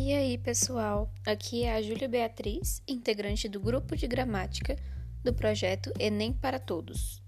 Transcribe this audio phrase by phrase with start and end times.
[0.00, 1.12] E aí, pessoal?
[1.26, 4.76] Aqui é a Júlia Beatriz, integrante do grupo de gramática
[5.24, 7.20] do projeto Enem para Todos.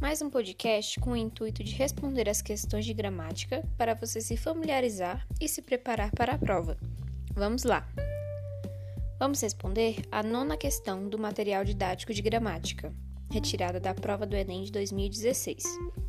[0.00, 4.34] Mais um podcast com o intuito de responder as questões de gramática para você se
[4.34, 6.78] familiarizar e se preparar para a prova.
[7.34, 7.86] Vamos lá!
[9.18, 12.94] Vamos responder a nona questão do material didático de gramática,
[13.30, 15.62] retirada da prova do Enem de 2016.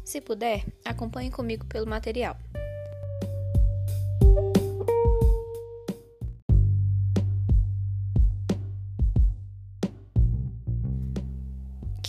[0.06, 2.38] Se puder, acompanhe comigo pelo material.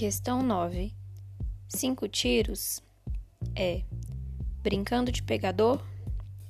[0.03, 0.93] Questão 9.
[1.69, 2.83] Cinco tiros
[3.55, 3.83] é
[4.61, 5.81] brincando de pegador?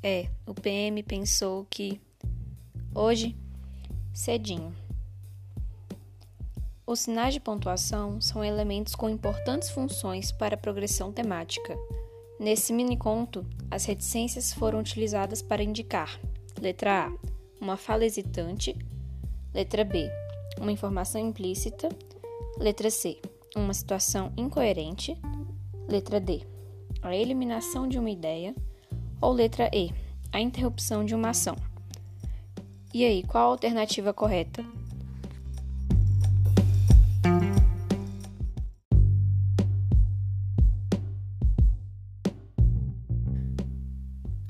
[0.02, 2.01] É, o PM pensou que
[2.95, 3.37] hoje
[4.15, 4.74] cedinho.
[6.87, 11.77] Os sinais de pontuação são elementos com importantes funções para a progressão temática.
[12.41, 16.19] Nesse mini conto, as reticências foram utilizadas para indicar:
[16.59, 17.13] letra A,
[17.60, 18.74] uma fala hesitante,
[19.52, 20.10] letra B,
[20.59, 21.91] uma informação implícita,
[22.59, 23.21] letra C,
[23.56, 25.16] uma situação incoerente.
[25.88, 26.46] Letra D,
[27.02, 28.54] a eliminação de uma ideia.
[29.20, 29.92] Ou letra E,
[30.32, 31.56] a interrupção de uma ação.
[32.95, 34.64] E aí, qual a alternativa correta?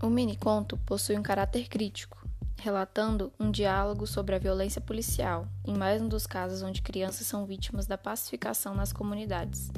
[0.02, 2.21] O mini-conto possui um caráter crítico
[2.62, 7.44] relatando um diálogo sobre a violência policial, em mais um dos casos onde crianças são
[7.44, 9.68] vítimas da pacificação nas comunidades.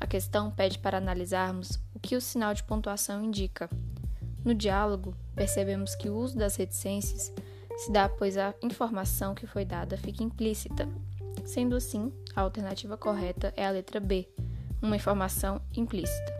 [0.00, 3.68] A questão pede para analisarmos o que o sinal de pontuação indica.
[4.42, 7.30] No diálogo, percebemos que o uso das reticências
[7.76, 10.88] se dá pois a informação que foi dada fica implícita.
[11.44, 14.26] Sendo assim, a alternativa correta é a letra B,
[14.80, 16.32] uma informação implícita.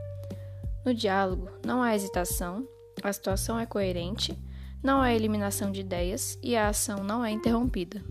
[0.83, 2.67] No diálogo, não há hesitação,
[3.03, 4.35] a situação é coerente
[4.85, 8.05] não há eliminação de ideias e a ação não é interrompida.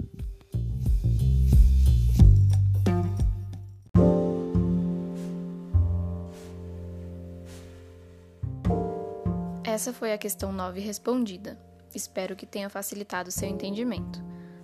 [9.64, 11.60] Essa foi a questão 9 respondida.
[11.94, 14.20] Espero que tenha facilitado seu entendimento.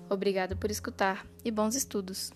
[0.09, 2.31] Obrigada por escutar e bons estudos!